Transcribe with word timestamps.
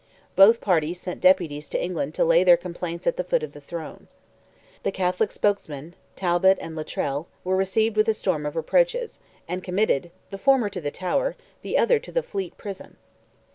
Both 0.35 0.61
parties 0.61 0.99
sent 0.99 1.21
deputies 1.21 1.69
to 1.69 1.79
England 1.79 2.15
to 2.15 2.25
lay 2.25 2.43
their 2.43 2.57
complaints 2.57 3.05
at 3.05 3.17
the 3.17 3.23
foot 3.23 3.43
of 3.43 3.51
the 3.51 3.61
throne. 3.61 4.07
The 4.81 4.91
Catholic 4.91 5.31
spokesmen, 5.31 5.93
Talbot 6.15 6.57
and 6.59 6.75
Lutrell, 6.75 7.27
were 7.43 7.55
received 7.55 7.97
with 7.97 8.09
a 8.09 8.15
storm 8.15 8.47
of 8.47 8.55
reproaches, 8.55 9.19
and 9.47 9.63
committed, 9.63 10.09
the 10.31 10.39
former 10.39 10.69
to 10.69 10.81
the 10.81 10.89
Tower, 10.89 11.35
the 11.61 11.77
other 11.77 11.99
to 11.99 12.11
the 12.11 12.23
Fleet 12.23 12.57
Prison. 12.57 12.97